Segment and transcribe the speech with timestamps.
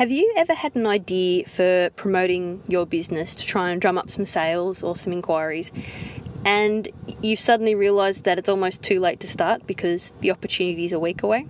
[0.00, 4.10] Have you ever had an idea for promoting your business to try and drum up
[4.10, 5.70] some sales or some inquiries?
[6.42, 6.88] And
[7.20, 10.98] you've suddenly realised that it's almost too late to start because the opportunity is a
[10.98, 11.46] week away?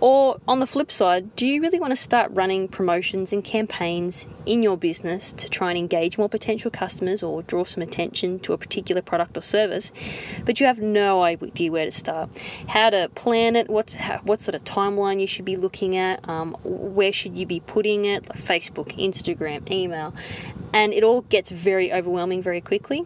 [0.00, 4.26] Or on the flip side, do you really want to start running promotions and campaigns
[4.46, 8.52] in your business to try and engage more potential customers or draw some attention to
[8.52, 9.90] a particular product or service,
[10.44, 12.30] but you have no idea where to start?
[12.68, 16.56] How to plan it, what, what sort of timeline you should be looking at, um,
[16.62, 20.14] where should you be putting it, like Facebook, Instagram, email,
[20.72, 23.04] and it all gets very overwhelming very quickly.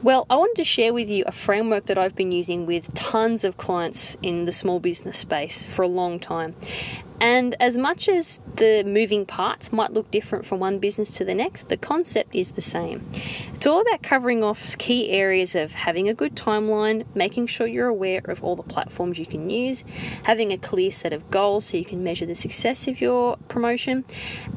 [0.00, 3.42] Well, I wanted to share with you a framework that I've been using with tons
[3.42, 6.54] of clients in the small business space for a long time.
[7.20, 11.34] And as much as the moving parts might look different from one business to the
[11.34, 13.10] next, the concept is the same.
[13.54, 17.88] It's all about covering off key areas of having a good timeline, making sure you're
[17.88, 19.82] aware of all the platforms you can use,
[20.24, 24.04] having a clear set of goals so you can measure the success of your promotion,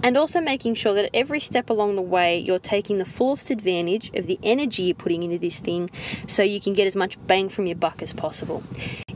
[0.04, 3.50] and also making sure that at every step along the way you're taking the fullest
[3.50, 5.90] advantage of the energy you're putting into this thing
[6.28, 8.64] so you can get as much bang from your buck as possible.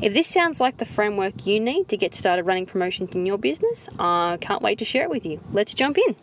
[0.02, 3.38] If this sounds like the framework you need to get started running promotions in your
[3.38, 5.40] business, I can't wait to share it with you.
[5.52, 6.16] Let's jump in.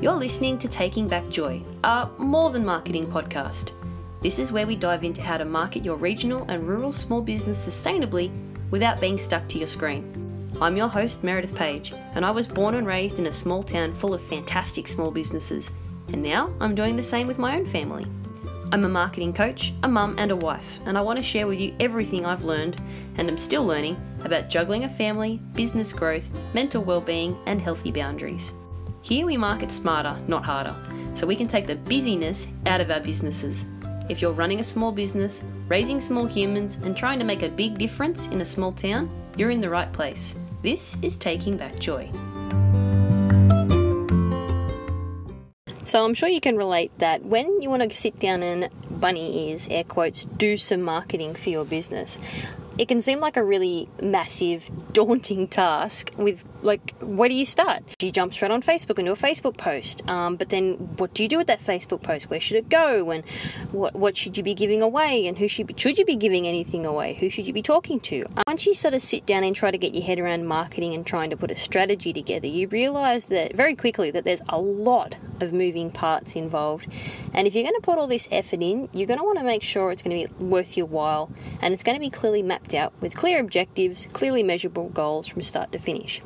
[0.00, 3.70] You're listening to Taking Back Joy, a more than marketing podcast.
[4.22, 7.66] This is where we dive into how to market your regional and rural small business
[7.66, 8.30] sustainably
[8.70, 10.23] without being stuck to your screen.
[10.60, 13.92] I'm your host, Meredith Page, and I was born and raised in a small town
[13.92, 15.68] full of fantastic small businesses,
[16.12, 18.06] and now I'm doing the same with my own family.
[18.70, 21.58] I'm a marketing coach, a mum, and a wife, and I want to share with
[21.58, 22.80] you everything I've learned
[23.16, 28.52] and am still learning about juggling a family, business growth, mental well-being, and healthy boundaries.
[29.02, 30.76] Here we market smarter, not harder,
[31.14, 33.64] so we can take the busyness out of our businesses.
[34.08, 37.76] If you're running a small business, raising small humans, and trying to make a big
[37.76, 40.32] difference in a small town, you're in the right place.
[40.64, 42.10] This is Taking Back Joy.
[45.84, 49.50] So I'm sure you can relate that when you want to sit down and bunny
[49.50, 52.18] ears, air quotes, do some marketing for your business,
[52.78, 57.82] it can seem like a really massive, daunting task with like, where do you start?
[58.00, 60.02] You jump straight on Facebook and do a Facebook post?
[60.08, 62.30] Um, but then what do you do with that Facebook post?
[62.30, 63.10] Where should it go?
[63.10, 63.24] And
[63.72, 65.26] what, what should you be giving away?
[65.26, 67.14] And who should, should you be giving anything away?
[67.14, 68.24] Who should you be talking to?
[68.36, 70.94] Um, once you sort of sit down and try to get your head around marketing
[70.94, 74.58] and trying to put a strategy together, you realize that very quickly that there's a
[74.58, 76.86] lot of moving parts involved.
[77.32, 79.44] And if you're going to put all this effort in, you're going to want to
[79.44, 81.30] make sure it's going to be worth your while
[81.60, 85.42] and it's going to be clearly mapped out with clear objectives, clearly measurable goals from
[85.42, 86.22] start to finish.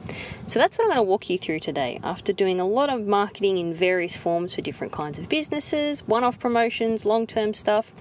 [0.46, 2.00] So that's what I'm going to walk you through today.
[2.02, 6.24] After doing a lot of marketing in various forms for different kinds of businesses, one
[6.24, 7.92] off promotions, long term stuff,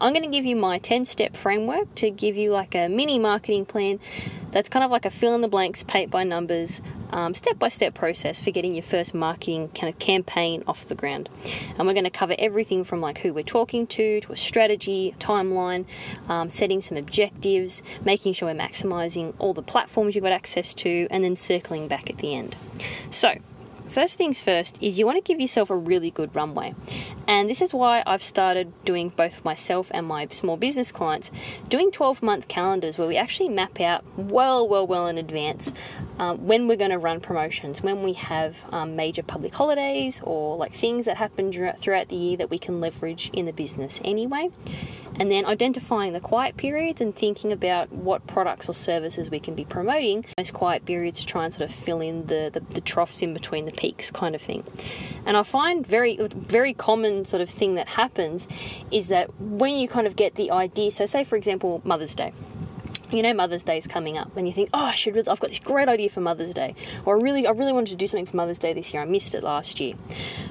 [0.00, 3.18] I'm going to give you my 10 step framework to give you like a mini
[3.18, 4.00] marketing plan
[4.52, 6.80] that's kind of like a fill in the blanks, paint by numbers,
[7.32, 11.28] step by step process for getting your first marketing kind of campaign off the ground.
[11.76, 15.14] And we're going to cover everything from like who we're talking to, to a strategy,
[15.18, 15.84] timeline,
[16.28, 21.06] um, setting some objectives, making sure we're maximizing all the platforms you've got access to,
[21.10, 22.56] and then circling back at the end.
[23.10, 23.34] So,
[23.92, 26.74] First things first is you want to give yourself a really good runway.
[27.28, 31.30] And this is why I've started doing both myself and my small business clients
[31.68, 35.72] doing 12 month calendars where we actually map out well, well, well in advance
[36.18, 40.56] um, when we're going to run promotions, when we have um, major public holidays or
[40.56, 44.48] like things that happen throughout the year that we can leverage in the business anyway
[45.18, 49.54] and then identifying the quiet periods and thinking about what products or services we can
[49.54, 50.24] be promoting.
[50.36, 53.34] Those quiet periods to try and sort of fill in the, the, the troughs in
[53.34, 54.64] between the peaks kind of thing.
[55.26, 58.48] And i find very very common sort of thing that happens
[58.90, 62.32] is that when you kind of get the idea so say for example mother's day
[63.10, 65.14] you know Mother's Day is coming up, and you think, oh, I should.
[65.14, 67.90] Really, I've got this great idea for Mother's Day, or I really, I really wanted
[67.90, 69.02] to do something for Mother's Day this year.
[69.02, 69.94] I missed it last year,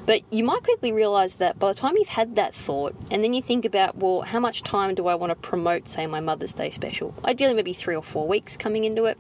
[0.06, 3.34] but you might quickly realize that by the time you've had that thought, and then
[3.34, 6.53] you think about, well, how much time do I want to promote, say, my Mother's
[6.53, 7.13] Day special?
[7.25, 9.18] Ideally, maybe three or four weeks coming into it.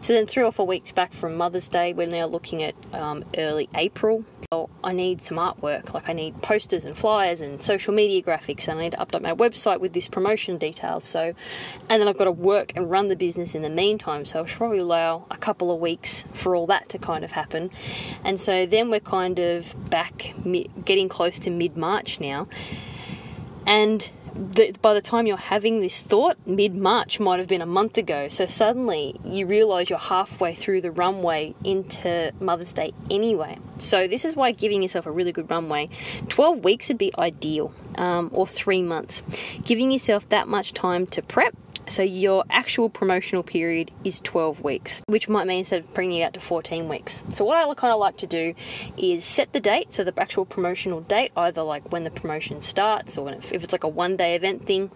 [0.00, 3.24] So then, three or four weeks back from Mother's Day, we're now looking at um,
[3.36, 4.24] early April.
[4.52, 8.68] So I need some artwork, like I need posters and flyers and social media graphics,
[8.68, 11.04] and I need to update my website with this promotion details.
[11.04, 11.34] So,
[11.88, 14.24] and then I've got to work and run the business in the meantime.
[14.24, 17.32] So I should probably allow a couple of weeks for all that to kind of
[17.32, 17.70] happen.
[18.22, 20.34] And so then we're kind of back,
[20.84, 22.48] getting close to mid March now.
[23.66, 27.66] And the, by the time you're having this thought, mid March might have been a
[27.66, 28.28] month ago.
[28.28, 33.58] So suddenly you realize you're halfway through the runway into Mother's Day anyway.
[33.78, 35.88] So this is why giving yourself a really good runway,
[36.28, 39.22] 12 weeks would be ideal, um, or three months.
[39.64, 41.54] Giving yourself that much time to prep
[41.88, 46.24] So your actual promotional period is 12 weeks, which might mean instead of bringing it
[46.24, 47.22] out to 14 weeks.
[47.32, 48.54] So what I kind of like to do
[48.96, 53.18] is set the date, so the actual promotional date, either like when the promotion starts
[53.18, 54.90] or if it's like a one day event thing,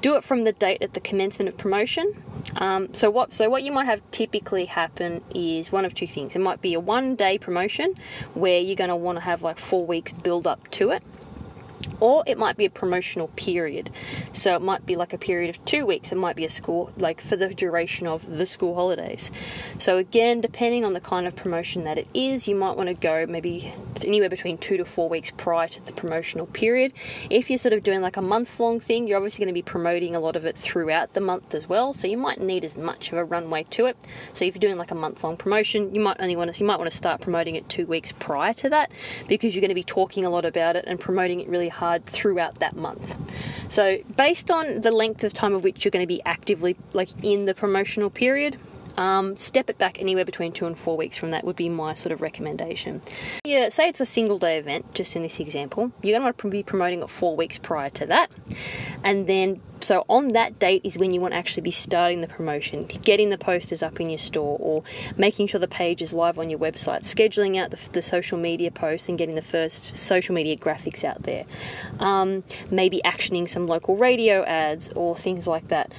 [0.00, 2.22] do it from the date at the commencement of promotion.
[2.56, 6.34] Um, so what so what you might have typically happen is one of two things.
[6.34, 7.94] It might be a one day promotion
[8.34, 11.02] where you're going to want to have like four weeks build up to it
[12.02, 13.88] or it might be a promotional period.
[14.32, 16.10] So it might be like a period of two weeks.
[16.10, 19.30] It might be a school, like for the duration of the school holidays.
[19.78, 22.94] So again, depending on the kind of promotion that it is, you might want to
[22.94, 23.72] go maybe
[24.04, 26.92] anywhere between two to four weeks prior to the promotional period.
[27.30, 29.62] If you're sort of doing like a month long thing, you're obviously going to be
[29.62, 31.92] promoting a lot of it throughout the month as well.
[31.92, 33.96] So you might need as much of a runway to it.
[34.34, 36.66] So if you're doing like a month long promotion, you might only want to you
[36.66, 38.90] might want to start promoting it two weeks prior to that
[39.28, 41.91] because you're going to be talking a lot about it and promoting it really hard
[41.98, 43.16] throughout that month.
[43.68, 47.08] So, based on the length of time of which you're going to be actively like
[47.22, 48.58] in the promotional period,
[48.96, 51.94] um, step it back anywhere between two and four weeks from that would be my
[51.94, 53.02] sort of recommendation.
[53.44, 56.38] Yeah, say it's a single day event, just in this example, you're going to want
[56.38, 58.30] to be promoting it four weeks prior to that,
[59.02, 62.28] and then so on that date is when you want to actually be starting the
[62.28, 64.82] promotion, getting the posters up in your store, or
[65.16, 68.70] making sure the page is live on your website, scheduling out the, the social media
[68.70, 71.44] posts and getting the first social media graphics out there,
[71.98, 75.92] um, maybe actioning some local radio ads or things like that.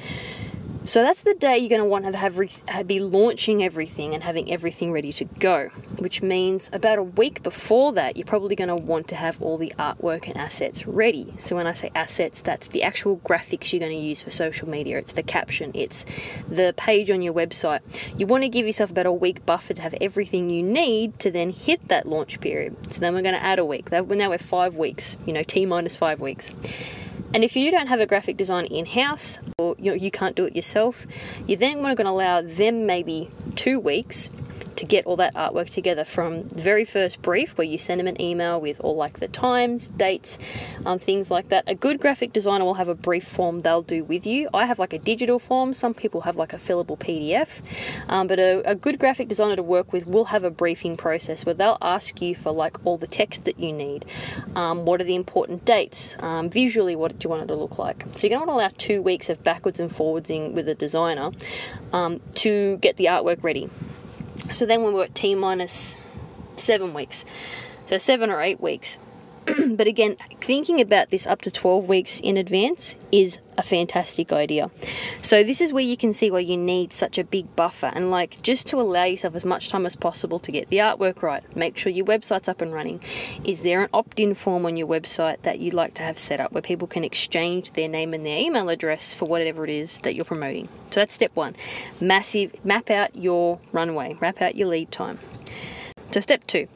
[0.85, 4.51] So that's the day you're going to want to have, be launching everything and having
[4.51, 5.69] everything ready to go,
[5.99, 9.57] which means about a week before that, you're probably going to want to have all
[9.57, 11.33] the artwork and assets ready.
[11.39, 14.67] So when I say assets, that's the actual graphics you're going to use for social
[14.67, 14.97] media.
[14.97, 16.03] It's the caption, it's
[16.49, 17.79] the page on your website.
[18.17, 21.31] You want to give yourself about a week buffer to have everything you need to
[21.31, 22.75] then hit that launch period.
[22.91, 23.89] So then we're going to add a week.
[23.89, 26.51] Now we're five weeks, you know, T minus five weeks.
[27.33, 30.35] And if you don't have a graphic design in house or you, know, you can't
[30.35, 31.07] do it yourself,
[31.47, 34.29] you then want to allow them maybe two weeks
[34.77, 38.07] to get all that artwork together from the very first brief where you send them
[38.07, 40.37] an email with all like the times, dates,
[40.85, 41.63] um, things like that.
[41.67, 44.49] A good graphic designer will have a brief form they'll do with you.
[44.53, 47.47] I have like a digital form, some people have like a fillable PDF,
[48.09, 51.45] um, but a, a, good graphic designer to work with will have a briefing process
[51.45, 54.05] where they'll ask you for like all the text that you need.
[54.55, 56.15] Um, what are the important dates?
[56.19, 58.03] Um, visually, what do you want it to look like?
[58.15, 61.31] So you're going to allow two weeks of backwards and forwardsing with a designer
[61.91, 63.69] um, to get the artwork ready.
[64.51, 65.95] So then we were at T minus
[66.57, 67.25] seven weeks.
[67.87, 68.97] So seven or eight weeks.
[69.75, 74.71] but again, thinking about this up to 12 weeks in advance is a fantastic idea.
[75.21, 78.09] So this is where you can see why you need such a big buffer and
[78.09, 81.43] like just to allow yourself as much time as possible to get the artwork right.
[81.55, 83.01] Make sure your website's up and running.
[83.43, 86.51] Is there an opt-in form on your website that you'd like to have set up
[86.53, 90.15] where people can exchange their name and their email address for whatever it is that
[90.15, 90.69] you're promoting?
[90.91, 91.55] So that's step 1.
[91.99, 95.19] Massive map out your runway, map out your lead time.
[96.11, 96.67] So step 2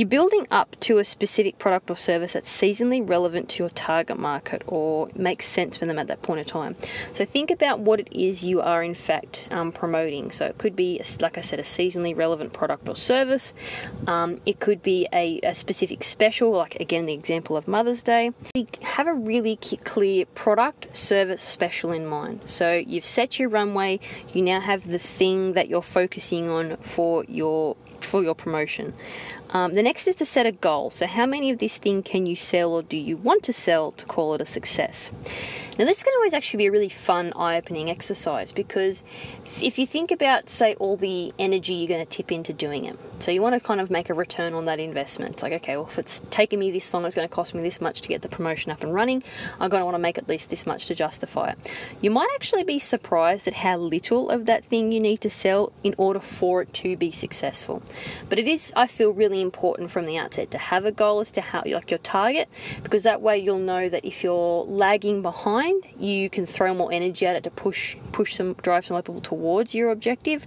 [0.00, 4.18] you're building up to a specific product or service that's seasonally relevant to your target
[4.18, 6.74] market or makes sense for them at that point of time.
[7.12, 10.30] So think about what it is you are in fact um, promoting.
[10.30, 13.52] So it could be, like I said, a seasonally relevant product or service.
[14.06, 18.30] Um, it could be a, a, specific special, like again the example of Mother's Day.
[18.80, 22.40] Have a really clear product, service, special in mind.
[22.46, 24.00] So you've set your runway.
[24.32, 28.94] You now have the thing that you're focusing on for your for your promotion.
[29.50, 30.90] Um, the next is to set a goal.
[30.90, 33.92] So, how many of this thing can you sell or do you want to sell
[33.92, 35.10] to call it a success?
[35.80, 39.02] Now, this can always actually be a really fun, eye opening exercise because
[39.62, 42.98] if you think about, say, all the energy you're going to tip into doing it,
[43.18, 45.32] so you want to kind of make a return on that investment.
[45.32, 47.62] It's like, okay, well, if it's taking me this long, it's going to cost me
[47.62, 49.22] this much to get the promotion up and running,
[49.58, 51.72] I'm going to want to make at least this much to justify it.
[52.02, 55.72] You might actually be surprised at how little of that thing you need to sell
[55.82, 57.82] in order for it to be successful.
[58.28, 61.30] But it is, I feel, really important from the outset to have a goal as
[61.30, 62.50] to how, like your target,
[62.82, 67.26] because that way you'll know that if you're lagging behind, you can throw more energy
[67.26, 70.46] at it to push, push some, drive some people towards towards your objective,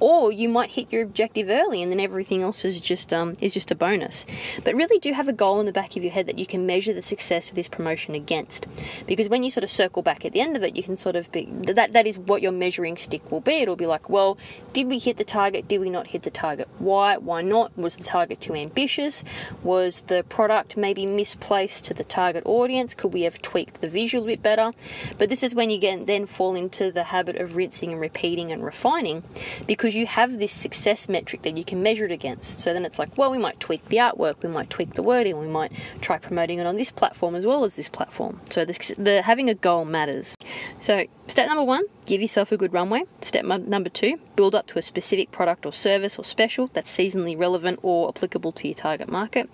[0.00, 3.52] or you might hit your objective early and then everything else is just um, is
[3.52, 4.24] just a bonus.
[4.62, 6.66] But really, do have a goal in the back of your head that you can
[6.66, 8.66] measure the success of this promotion against,
[9.06, 11.16] because when you sort of circle back at the end of it, you can sort
[11.16, 13.56] of be that that is what your measuring stick will be.
[13.56, 14.38] It'll be like, well,
[14.72, 15.66] did we hit the target?
[15.66, 16.68] Did we not hit the target?
[16.78, 17.16] Why?
[17.16, 17.76] Why not?
[17.76, 19.24] Was the target too ambitious?
[19.62, 22.94] Was the product maybe misplaced to the target audience?
[22.94, 24.53] Could we have tweaked the visual a bit better?
[24.54, 24.72] Better.
[25.18, 28.52] But this is when you get then fall into the habit of rinsing and repeating
[28.52, 29.22] and refining
[29.66, 32.60] because you have this success metric that you can measure it against.
[32.60, 35.38] So then it's like, well, we might tweak the artwork, we might tweak the wording,
[35.38, 38.40] we might try promoting it on this platform as well as this platform.
[38.50, 40.34] So the, the having a goal matters.
[40.80, 43.04] So step number one, give yourself a good runway.
[43.20, 47.38] Step number two, build up to a specific product or service or special that's seasonally
[47.38, 49.48] relevant or applicable to your target market.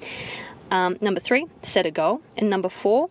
[0.71, 2.23] Um, number three, set a goal.
[2.37, 3.11] And number four,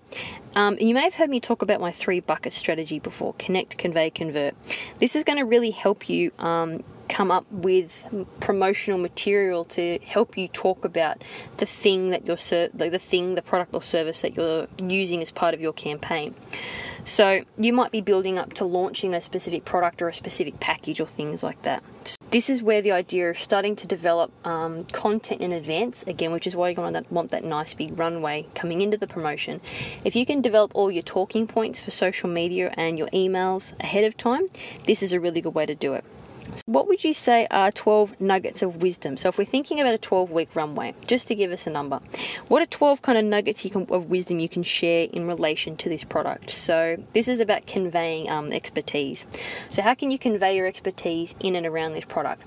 [0.56, 4.10] um, you may have heard me talk about my three bucket strategy before connect, convey,
[4.10, 4.56] convert.
[5.00, 8.08] This is going to really help you um, come up with
[8.40, 11.24] promotional material to help you talk about
[11.58, 15.32] the thing that you're ser- the thing, the product or service that you're using as
[15.32, 16.36] part of your campaign.
[17.04, 21.02] So you might be building up to launching a specific product or a specific package
[21.02, 21.84] or things like that.
[22.32, 26.46] This is where the idea of starting to develop um, content in advance, again, which
[26.46, 29.62] is why you're going to want that nice big runway coming into the promotion.
[30.06, 34.04] If you can develop all your talking points for social media and your emails ahead
[34.04, 34.48] of time,
[34.86, 36.06] this is a really good way to do it.
[36.66, 39.18] What would you say are 12 nuggets of wisdom?
[39.18, 42.00] So, if we're thinking about a 12 week runway, just to give us a number,
[42.48, 45.90] what are 12 kind of nuggets can, of wisdom you can share in relation to
[45.90, 46.50] this product?
[46.50, 49.26] So, this is about conveying um, expertise.
[49.70, 52.44] So, how can you convey your expertise in and around this product?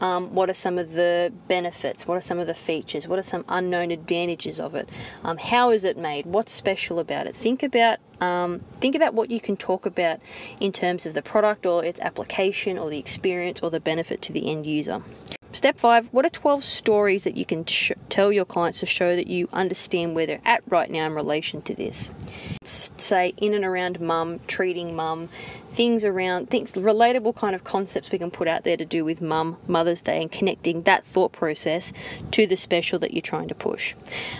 [0.00, 2.06] Um, what are some of the benefits?
[2.06, 3.06] What are some of the features?
[3.08, 4.88] What are some unknown advantages of it?
[5.22, 6.26] Um, how is it made?
[6.26, 7.36] What's special about it?
[7.36, 10.20] Think about um, think about what you can talk about
[10.60, 14.32] in terms of the product or its application or the experience or the benefit to
[14.32, 15.02] the end user.
[15.54, 19.14] Step five, what are 12 stories that you can sh- tell your clients to show
[19.14, 22.10] that you understand where they're at right now in relation to this?
[22.64, 25.28] Say in and around mum, treating mum,
[25.70, 29.20] things around things relatable kind of concepts we can put out there to do with
[29.22, 31.92] mum, Mother's Day, and connecting that thought process
[32.32, 33.94] to the special that you're trying to push.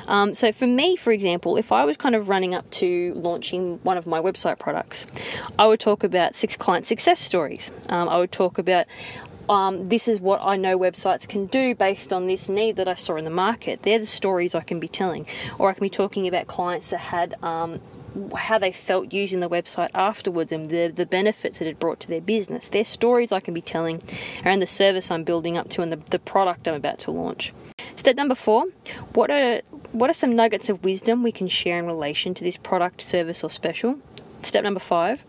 [0.08, 3.78] Um, so for me, for example, if I was kind of running up to launching
[3.84, 5.06] one of my website products,
[5.60, 7.70] I would talk about six client success stories.
[7.88, 8.86] Um, I would talk about
[9.48, 12.94] um, this is what I know websites can do based on this need that I
[12.94, 13.82] saw in the market.
[13.82, 15.26] They're the stories I can be telling.
[15.58, 17.80] Or I can be talking about clients that had um,
[18.36, 22.08] how they felt using the website afterwards and the, the benefits it had brought to
[22.08, 22.68] their business.
[22.68, 24.02] Their stories I can be telling
[24.44, 27.52] around the service I'm building up to and the, the product I'm about to launch.
[27.96, 28.66] Step number four,
[29.14, 29.60] what are
[29.92, 33.44] what are some nuggets of wisdom we can share in relation to this product, service,
[33.44, 33.98] or special?
[34.44, 35.22] Step number five,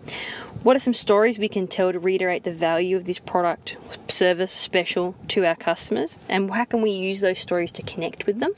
[0.62, 3.78] what are some stories we can tell to reiterate the value of this product,
[4.10, 6.18] service, special to our customers?
[6.28, 8.54] And how can we use those stories to connect with them?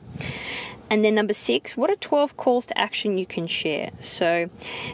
[0.90, 3.92] And then number six, what are 12 calls to action you can share?
[4.00, 4.50] So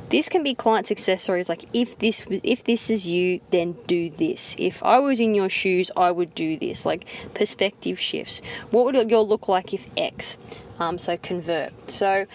[0.10, 3.78] this can be client success stories like if this was if this is you, then
[3.88, 4.56] do this.
[4.58, 6.86] If I was in your shoes, I would do this.
[6.86, 8.42] Like perspective shifts.
[8.72, 10.38] What would your look like if X?
[10.80, 11.90] Um, so convert.
[11.90, 12.26] So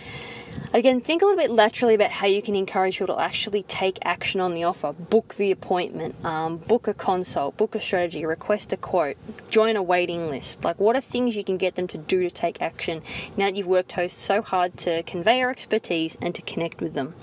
[0.73, 3.99] Again, think a little bit laterally about how you can encourage people to actually take
[4.05, 4.93] action on the offer.
[4.93, 9.17] Book the appointment, um, book a consult, book a strategy, request a quote,
[9.51, 10.65] join a waiting list.
[10.65, 13.03] Like, what are things you can get them to do to take action
[13.37, 16.95] now that you've worked host so hard to convey your expertise and to connect with
[16.95, 17.15] them?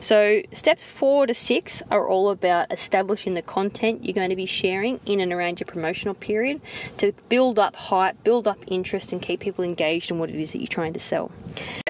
[0.00, 4.46] So, steps four to six are all about establishing the content you're going to be
[4.46, 6.60] sharing in and around your promotional period
[6.98, 10.52] to build up hype, build up interest, and keep people engaged in what it is
[10.52, 11.30] that you're trying to sell.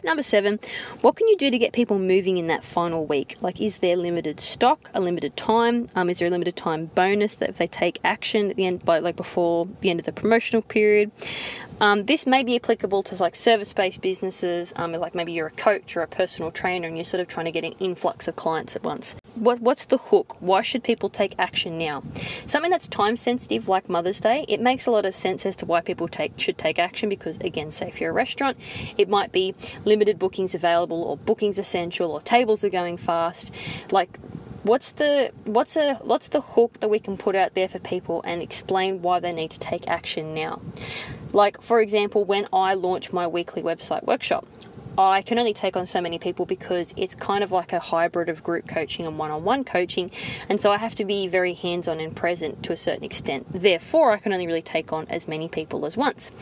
[0.04, 0.60] Number seven,
[1.00, 3.36] what can you do to get people moving in that final week?
[3.40, 5.88] Like, is there limited stock, a limited time?
[5.94, 8.84] Um, is there a limited time bonus that if they take action at the end,
[8.84, 11.10] by like before the end of the promotional period?
[11.80, 15.96] Um, this may be applicable to like service-based businesses, um, like maybe you're a coach
[15.96, 18.74] or a personal trainer, and you're sort of trying to get an influx of clients
[18.74, 19.14] at once.
[19.36, 20.36] What, what's the hook?
[20.40, 22.02] Why should people take action now?
[22.46, 25.66] Something that's time sensitive, like Mother's Day, it makes a lot of sense as to
[25.66, 27.08] why people take should take action.
[27.08, 28.56] Because again, say if you're a restaurant,
[28.96, 29.54] it might be
[29.84, 33.52] limited bookings available, or bookings essential, or tables are going fast.
[33.92, 34.18] Like
[34.64, 38.20] what's the what's a what's the hook that we can put out there for people
[38.24, 40.60] and explain why they need to take action now
[41.32, 44.46] like, for example, when I launch my weekly website workshop,
[44.98, 48.28] I can only take on so many people because it's kind of like a hybrid
[48.28, 50.10] of group coaching and one on one coaching.
[50.48, 53.46] And so I have to be very hands on and present to a certain extent.
[53.48, 56.32] Therefore, I can only really take on as many people as once.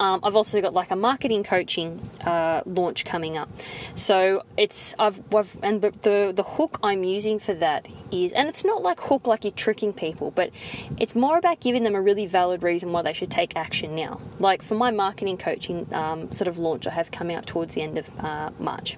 [0.00, 3.50] Um, I've also got like a marketing coaching uh, launch coming up.
[3.94, 8.64] So it's, I've, I've and the, the hook I'm using for that is, and it's
[8.64, 10.50] not like hook like you're tricking people, but
[10.98, 14.20] it's more about giving them a really valid reason why they should take action now.
[14.38, 17.82] Like for my marketing coaching um, sort of launch I have coming up towards the
[17.82, 18.96] end of uh, March.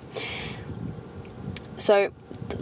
[1.77, 2.13] So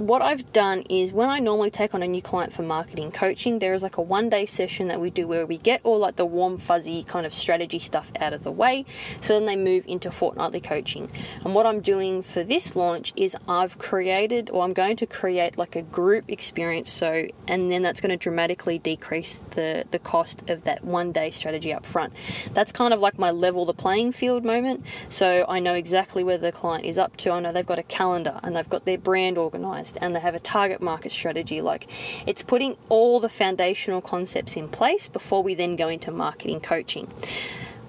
[0.00, 3.58] what I've done is when I normally take on a new client for marketing coaching,
[3.58, 6.16] there is like a one day session that we do where we get all like
[6.16, 8.86] the warm, fuzzy kind of strategy stuff out of the way.
[9.20, 11.10] So then they move into fortnightly coaching.
[11.44, 15.58] And what I'm doing for this launch is I've created or I'm going to create
[15.58, 16.90] like a group experience.
[16.90, 21.30] So, and then that's going to dramatically decrease the, the cost of that one day
[21.30, 22.14] strategy up front.
[22.54, 24.82] That's kind of like my level the playing field moment.
[25.10, 27.32] So I know exactly where the client is up to.
[27.32, 30.34] I know they've got a calendar and they've got their brand organized and they have
[30.34, 31.60] a target market strategy.
[31.60, 31.86] Like
[32.26, 37.08] it's putting all the foundational concepts in place before we then go into marketing coaching.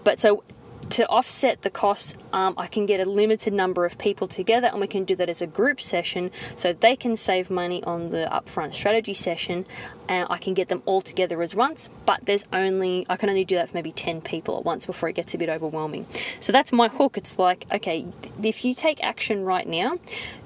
[0.03, 0.43] But so
[0.91, 4.81] to offset the costs, um, I can get a limited number of people together and
[4.81, 8.27] we can do that as a group session so they can save money on the
[8.29, 9.65] upfront strategy session
[10.10, 13.46] and I can get them all together as once, but there's only, I can only
[13.46, 16.05] do that for maybe 10 people at once before it gets a bit overwhelming.
[16.41, 17.17] So that's my hook.
[17.17, 18.05] It's like, okay,
[18.43, 19.98] if you take action right now,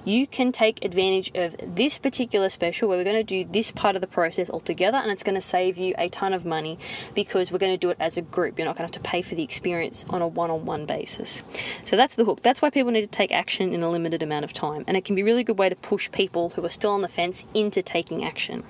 [0.05, 3.95] you can take advantage of this particular special where we're going to do this part
[3.95, 6.77] of the process all together and it's going to save you a ton of money
[7.13, 8.57] because we're going to do it as a group.
[8.57, 10.85] You're not going to have to pay for the experience on a one on one
[10.85, 11.41] basis.
[11.83, 12.41] So that's the hook.
[12.43, 14.85] That's why people need to take action in a limited amount of time.
[14.88, 17.01] And it can be a really good way to push people who are still on
[17.01, 18.63] the fence into taking action.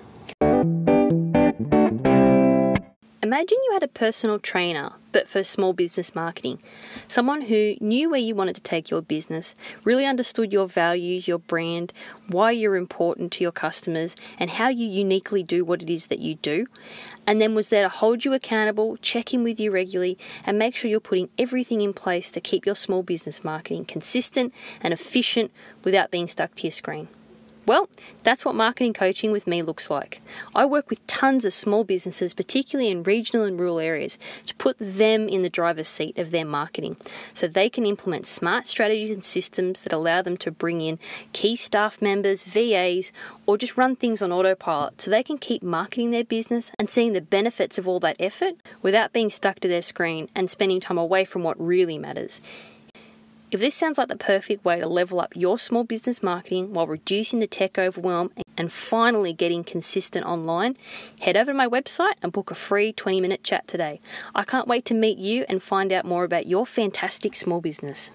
[3.25, 6.61] Imagine you had a personal trainer, but for small business marketing.
[7.07, 11.39] Someone who knew where you wanted to take your business, really understood your values, your
[11.39, 11.91] brand,
[12.27, 16.19] why you're important to your customers, and how you uniquely do what it is that
[16.19, 16.67] you do.
[17.25, 20.75] And then was there to hold you accountable, check in with you regularly, and make
[20.75, 25.51] sure you're putting everything in place to keep your small business marketing consistent and efficient
[25.83, 27.07] without being stuck to your screen.
[27.67, 27.89] Well,
[28.21, 30.21] that's what marketing coaching with me looks like.
[30.53, 34.77] I work with tons of small businesses, particularly in regional and rural areas, to put
[34.79, 36.97] them in the driver's seat of their marketing
[37.33, 40.99] so they can implement smart strategies and systems that allow them to bring in
[41.33, 43.11] key staff members, VAs,
[43.47, 47.13] or just run things on autopilot so they can keep marketing their business and seeing
[47.13, 48.53] the benefits of all that effort
[48.83, 52.41] without being stuck to their screen and spending time away from what really matters.
[53.55, 56.87] If this sounds like the perfect way to level up your small business marketing while
[56.87, 60.75] reducing the tech overwhelm and finally getting consistent online,
[61.21, 64.01] head over to my website and book a free 20 minute chat today.
[64.35, 68.11] I can't wait to meet you and find out more about your fantastic small business.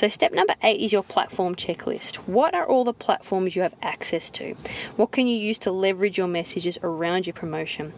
[0.00, 2.16] So, step number eight is your platform checklist.
[2.26, 4.56] What are all the platforms you have access to?
[4.96, 7.92] What can you use to leverage your messages around your promotion?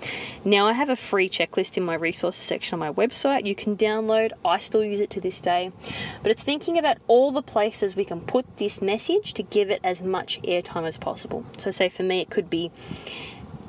[0.44, 3.76] Now, I have a free checklist in my resources section on my website you can
[3.76, 4.32] download.
[4.44, 5.70] I still use it to this day,
[6.24, 9.80] but it's thinking about all the places we can put this message to give it
[9.84, 11.46] as much airtime as possible.
[11.56, 12.72] So, say for me, it could be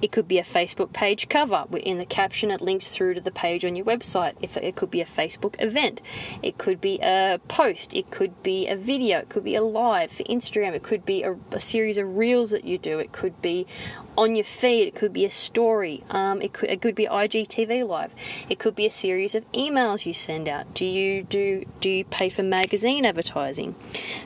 [0.04, 1.66] it could be a Facebook page cover.
[1.78, 4.34] In the caption, it links through to the page on your website.
[4.42, 6.02] If it could be a Facebook event,
[6.42, 10.12] it could be a post, it could be a video, it could be a live
[10.12, 13.42] for Instagram, it could be a, a series of reels that you do, it could
[13.42, 13.66] be
[14.18, 14.88] on your feed.
[14.88, 16.04] It could be a story.
[16.10, 18.12] Um, it could it could be IGTV live.
[18.50, 20.74] It could be a series of emails you send out.
[20.74, 23.76] Do you do do you pay for magazine advertising?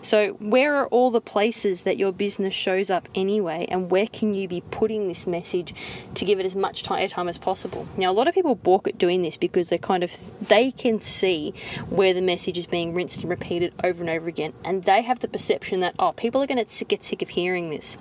[0.01, 4.33] So where are all the places that your business shows up anyway, and where can
[4.33, 5.66] you be putting this message
[6.15, 7.87] to give it as much time, time as possible?
[7.97, 10.11] Now a lot of people balk at doing this because they kind of
[10.47, 11.53] they can see
[11.89, 15.19] where the message is being rinsed and repeated over and over again, and they have
[15.19, 17.97] the perception that oh people are going to get sick of hearing this.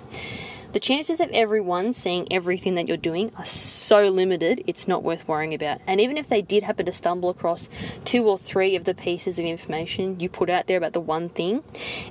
[0.73, 5.27] The chances of everyone seeing everything that you're doing are so limited, it's not worth
[5.27, 5.79] worrying about.
[5.87, 7.69] And even if they did happen to stumble across
[8.05, 11.29] two or three of the pieces of information you put out there about the one
[11.29, 11.63] thing,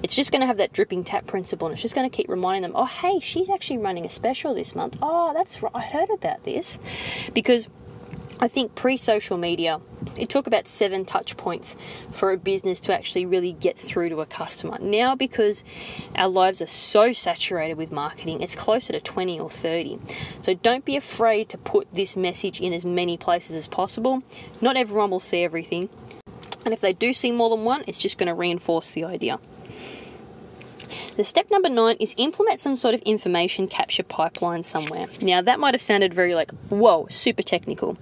[0.03, 2.29] it's just going to have that dripping tap principle and it's just going to keep
[2.29, 4.97] reminding them, oh, hey, she's actually running a special this month.
[5.03, 6.79] Oh, that's right, I heard about this.
[7.35, 7.69] Because
[8.39, 9.81] I think pre social media,
[10.17, 11.75] it took about seven touch points
[12.13, 14.79] for a business to actually really get through to a customer.
[14.79, 15.65] Now, because
[16.15, 19.99] our lives are so saturated with marketing, it's closer to 20 or 30.
[20.43, 24.23] So don't be afraid to put this message in as many places as possible.
[24.61, 25.89] Not everyone will see everything.
[26.65, 29.39] And if they do see more than one, it's just going to reinforce the idea.
[31.17, 35.07] The step number nine is implement some sort of information capture pipeline somewhere.
[35.23, 37.97] Now that might have sounded very like whoa, super technical,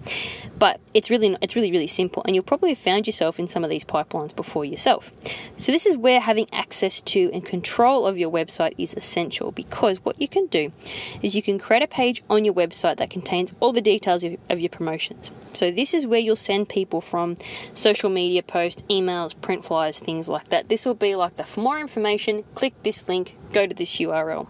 [0.59, 3.63] but it's really it's really really simple, and you'll probably have found yourself in some
[3.63, 5.13] of these pipelines before yourself.
[5.59, 10.05] So this is where having access to and control of your website is essential because
[10.05, 10.73] what you can do
[11.23, 14.37] is you can create a page on your website that contains all the details of,
[14.51, 15.31] of your promotions.
[15.53, 17.37] So this is where you'll send people from
[17.75, 20.69] social media posts, emails, print flyers, things like that.
[20.69, 24.47] This will be like the for more information, click this link, go to this URL.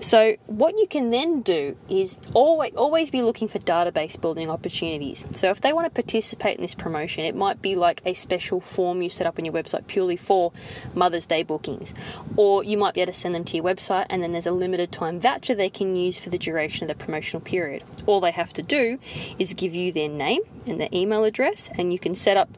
[0.00, 5.26] So what you can then do is always always be looking for database building opportunities.
[5.32, 8.60] So if they want to participate in this promotion, it might be like a special
[8.60, 10.52] form you set up on your website purely for
[10.94, 11.94] Mother's Day bookings,
[12.36, 14.52] or you might be able to send them to your website and then there's a
[14.52, 17.82] limited time voucher they can use for the duration of the promotional period.
[18.06, 19.00] All they have to do
[19.36, 22.48] is give you their name and their email address, and you can set up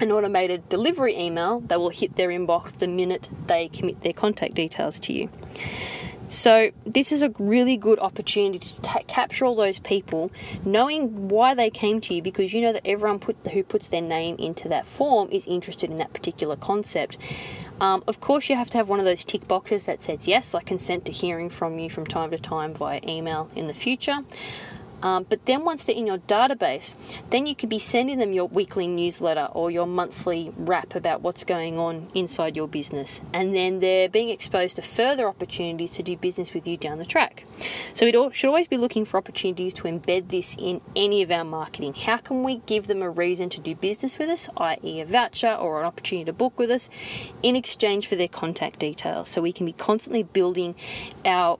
[0.00, 4.54] an automated delivery email that will hit their inbox the minute they commit their contact
[4.54, 5.30] details to you.
[6.28, 10.32] So, this is a really good opportunity to capture all those people,
[10.64, 14.00] knowing why they came to you because you know that everyone put, who puts their
[14.00, 17.16] name into that form is interested in that particular concept.
[17.80, 20.52] Um, of course, you have to have one of those tick boxes that says, Yes,
[20.52, 24.18] I consent to hearing from you from time to time via email in the future.
[25.02, 26.94] Um, but then once they're in your database,
[27.30, 31.44] then you could be sending them your weekly newsletter or your monthly wrap about what's
[31.44, 33.20] going on inside your business.
[33.32, 37.04] And then they're being exposed to further opportunities to do business with you down the
[37.04, 37.44] track.
[37.94, 41.44] So we should always be looking for opportunities to embed this in any of our
[41.44, 41.94] marketing.
[41.94, 45.54] How can we give them a reason to do business with us, i.e., a voucher
[45.54, 46.88] or an opportunity to book with us,
[47.42, 49.28] in exchange for their contact details?
[49.28, 50.74] So we can be constantly building
[51.24, 51.58] our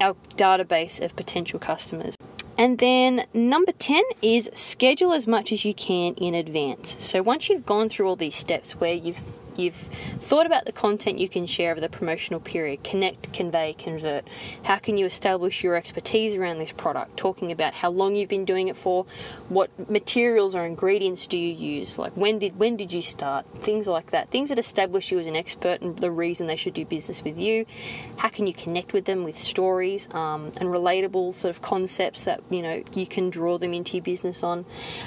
[0.00, 2.14] our database of potential customers.
[2.58, 6.96] And then number 10 is schedule as much as you can in advance.
[6.98, 9.22] So once you've gone through all these steps where you've
[9.58, 9.88] you've
[10.20, 14.26] thought about the content you can share over the promotional period connect, convey, convert.
[14.62, 17.16] How can you establish your expertise around this product?
[17.16, 19.06] Talking about how long you've been doing it for,
[19.48, 21.98] what materials or ingredients do you use?
[21.98, 23.46] Like when did when did you start?
[23.62, 24.30] Things like that.
[24.30, 27.38] Things that establish you as an expert and the reason they should do business with
[27.38, 27.66] you.
[28.16, 32.42] How can you connect with them with stories um, and relatable sort of concepts that
[32.50, 34.64] you know you can draw them into your business on?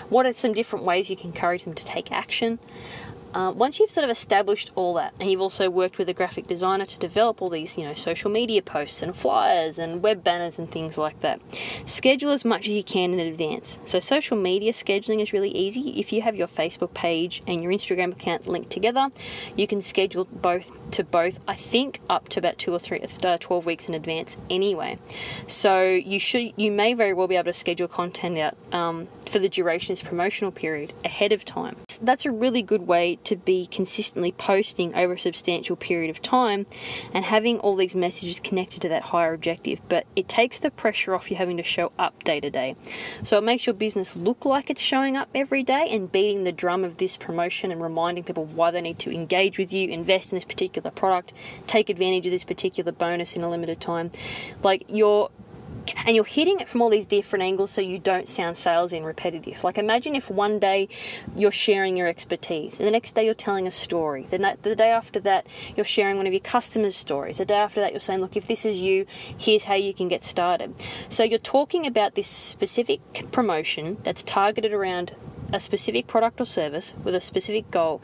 [0.10, 2.60] What are some different ways you can encourage them to take action?
[3.34, 6.48] Um, once you've sort of established all that, and you've also worked with a graphic
[6.48, 10.60] designer to develop all these, you know, social media posts and flyers and web banners
[10.60, 11.42] and things like that,
[11.86, 13.80] schedule as much as you can in advance.
[13.86, 16.00] So, social media scheduling is really easy.
[16.00, 19.10] If you have your Facebook page and your Instagram account linked together,
[19.56, 21.40] you can schedule both to both.
[21.48, 25.00] I think up to about two or three, uh, twelve weeks in advance, anyway.
[25.48, 29.40] So you should, you may very well be able to schedule content out um, for
[29.40, 31.78] the duration of this promotional period ahead of time.
[32.02, 36.66] That's a really good way to be consistently posting over a substantial period of time
[37.14, 39.80] and having all these messages connected to that higher objective.
[39.88, 42.76] But it takes the pressure off you having to show up day to day.
[43.24, 46.52] So it makes your business look like it's showing up every day and beating the
[46.52, 50.32] drum of this promotion and reminding people why they need to engage with you, invest
[50.32, 51.34] in this particular product,
[51.68, 54.12] take advantage of this particular bonus in a limited time.
[54.64, 55.30] Like you're
[56.06, 59.06] and you're hitting it from all these different angles so you don't sound salesy and
[59.06, 59.64] repetitive.
[59.64, 60.90] Like imagine if one day
[61.36, 64.24] you're sharing your expertise, and the next day you're telling a story.
[64.30, 67.38] The, the day after that you're sharing one of your customers' stories.
[67.38, 69.06] The day after that you're saying, look, if this is you,
[69.38, 70.74] here's how you can get started.
[71.10, 75.16] So you're talking about this specific promotion that's targeted around
[75.54, 78.02] a specific product or service with a specific goal,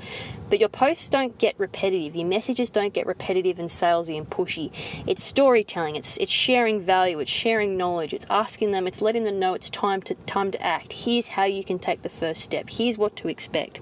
[0.49, 4.71] but your posts don't get repetitive, your messages don't get repetitive and salesy and pushy.
[5.05, 9.39] It's storytelling, it's it's sharing value, it's sharing knowledge, it's asking them, it's letting them
[9.39, 10.93] know it's time to time to act.
[10.93, 12.69] Here's how you can take the first step.
[12.69, 13.79] Here's what to expect.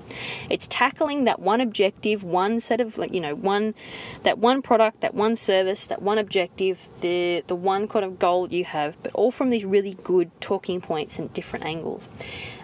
[0.49, 3.73] It's tackling that one objective, one set of like you know, one
[4.23, 8.51] that one product, that one service, that one objective, the the one kind of goal
[8.51, 12.07] you have, but all from these really good talking points and different angles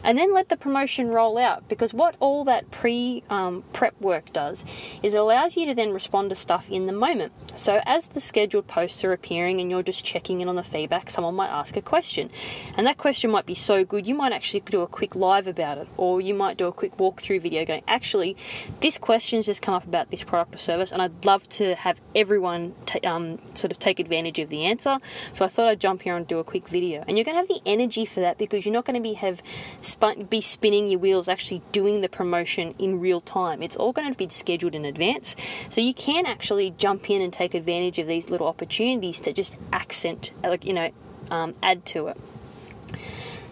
[0.04, 4.32] and then let the promotion roll out because what all that pre um, prep work
[4.34, 4.64] does
[5.04, 7.32] is it allows you to then respond to stuff in the moment.
[7.56, 11.10] So as the scheduled posts are appearing and you're just checking in on the feedback,
[11.10, 12.30] someone might ask a question,
[12.78, 15.78] and that question might be so good you might actually do a quick live about
[15.78, 18.36] it, or you might do a quick walkthrough video going, actually,
[18.80, 22.00] this question's just come up about this product or service, and I'd love to have
[22.16, 24.98] everyone t- um, sort of take advantage of the answer.
[25.34, 27.40] So I thought I'd jump here and do a quick video, and you're going to
[27.40, 29.42] have the energy for that because you're not going to be have
[29.92, 33.62] spun, be spinning your wheels actually doing the promotion in real time.
[33.62, 35.36] It's all going to be scheduled in advance.
[35.70, 39.56] So you can actually jump in and take advantage of these little opportunities to just
[39.72, 40.92] accent, like, you know,
[41.30, 42.18] um, add to it.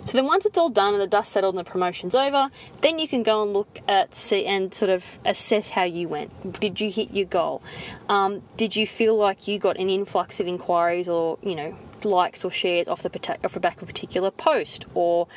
[0.06, 2.49] So then once it's all done and the dust settled and the promotion's over,
[2.82, 6.60] then you can go and look at see and sort of assess how you went.
[6.60, 7.62] Did you hit your goal?
[8.08, 12.45] Um, did you feel like you got an influx of inquiries or you know likes
[12.45, 15.27] or shares off the off the back of a particular post or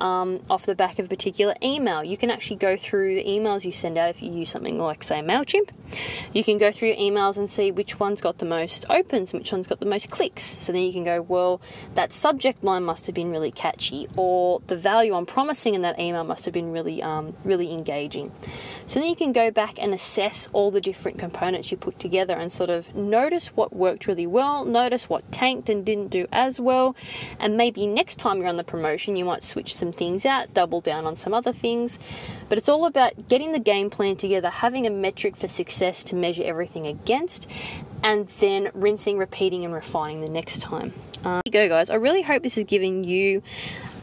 [0.00, 2.04] um, off the back of a particular email.
[2.04, 5.02] You can actually go through the emails you send out if you use something like
[5.02, 5.70] say Mailchimp.
[6.32, 9.52] You can go through your emails and see which one's got the most opens which
[9.52, 10.56] one's got the most clicks.
[10.58, 11.60] So then you can go, well,
[11.94, 15.98] that subject line must have been really catchy, or the value I'm promising in that
[15.98, 18.32] email must have been really, um, really engaging.
[18.86, 22.34] So then you can go back and assess all the different components you put together
[22.34, 26.60] and sort of notice what worked really well, notice what tanked and didn't do as
[26.60, 26.94] well,
[27.40, 30.80] and maybe next time you're on the promotion, you might switch some things out, double
[30.80, 31.98] down on some other things.
[32.48, 36.14] But it's all about getting the game plan together, having a metric for success to
[36.14, 37.48] measure everything against,
[38.04, 40.92] and then rinsing, repeating, and refining the next time.
[41.24, 41.90] Um, go, guys.
[41.90, 43.42] I really hope this is giving you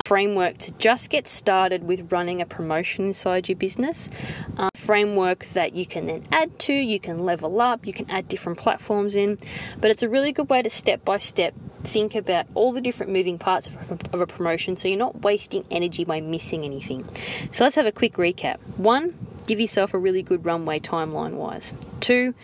[0.09, 4.09] framework to just get started with running a promotion inside your business.
[4.57, 8.27] Um, framework that you can then add to, you can level up, you can add
[8.27, 9.37] different platforms in.
[9.79, 13.11] But it's a really good way to step by step think about all the different
[13.11, 13.69] moving parts
[14.11, 17.05] of a promotion so you're not wasting energy by missing anything.
[17.51, 18.57] So let's have a quick recap.
[18.77, 19.15] One,
[19.49, 21.73] give yourself a really good runway timeline wise.
[21.99, 22.35] Two,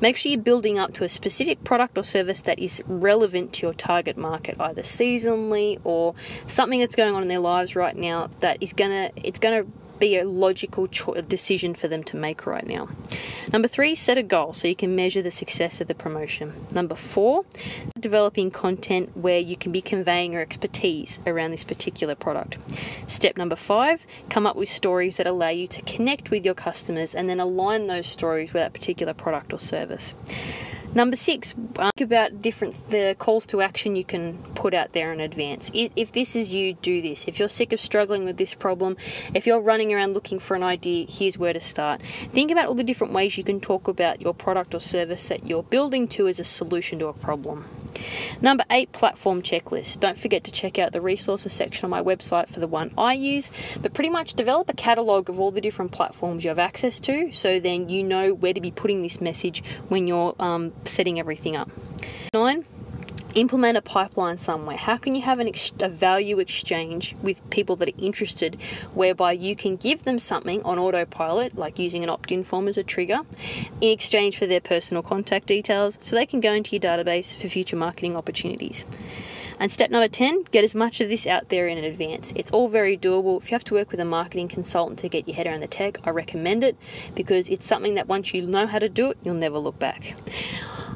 [0.00, 3.62] make sure you're building up to a specific product or service that is relevant to
[3.62, 6.14] your target market, either seasonally or
[6.46, 9.64] something that's going on in their lives right now that is gonna it's gonna
[10.00, 12.88] be a logical cho- decision for them to make right now.
[13.52, 16.66] Number three, set a goal so you can measure the success of the promotion.
[16.72, 17.44] Number four,
[17.98, 22.56] developing content where you can be conveying your expertise around this particular product.
[23.06, 27.14] Step number five, come up with stories that allow you to connect with your customers
[27.14, 30.14] and then align those stories with that particular product or service.
[30.92, 35.20] Number six, think about different the calls to action you can put out there in
[35.20, 35.70] advance.
[35.72, 37.24] If this is you, do this.
[37.28, 38.96] If you're sick of struggling with this problem,
[39.32, 42.00] if you're running around looking for an idea, here's where to start.
[42.32, 45.46] Think about all the different ways you can talk about your product or service that
[45.46, 47.66] you're building to as a solution to a problem.
[48.40, 50.00] Number eight, platform checklist.
[50.00, 53.14] Don't forget to check out the resources section on my website for the one I
[53.14, 53.50] use,
[53.80, 57.32] but pretty much develop a catalogue of all the different platforms you have access to
[57.32, 61.56] so then you know where to be putting this message when you're um, setting everything
[61.56, 61.70] up.
[62.32, 62.64] Nine,
[63.34, 64.76] implement a pipeline somewhere.
[64.76, 68.58] How can you have an ex- a value exchange with people that are interested
[68.94, 72.76] whereby you can give them something on autopilot, like using an opt in form as
[72.76, 73.20] a trigger,
[73.80, 77.48] in exchange for their personal contact details so they can go into your database for
[77.48, 78.84] future marketing opportunities.
[79.60, 82.32] And step number 10, get as much of this out there in advance.
[82.34, 83.42] It's all very doable.
[83.42, 85.66] If you have to work with a marketing consultant to get your head around the
[85.66, 86.78] tech, I recommend it
[87.14, 90.14] because it's something that once you know how to do it, you'll never look back.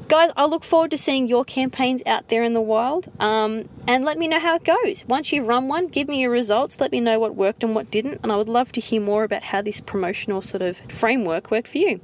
[0.06, 4.04] Guys, I look forward to seeing your campaigns out there in the wild um, and
[4.04, 5.04] let me know how it goes.
[5.08, 7.90] Once you've run one, give me your results, let me know what worked and what
[7.90, 11.50] didn't, and I would love to hear more about how this promotional sort of framework
[11.50, 12.00] worked for you.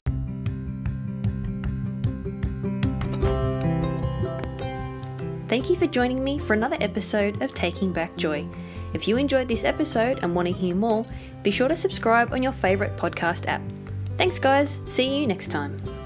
[5.49, 8.49] Thank you for joining me for another episode of Taking Back Joy.
[8.95, 11.05] If you enjoyed this episode and want to hear more,
[11.43, 13.63] be sure to subscribe on your favourite podcast app.
[14.17, 14.81] Thanks, guys.
[14.87, 16.00] See you next time.